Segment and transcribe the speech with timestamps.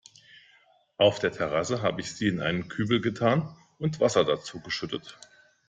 [0.97, 5.15] Auf der Terrasse hab ich sie in einen Kübel getan und Wasser dazu geschüttet.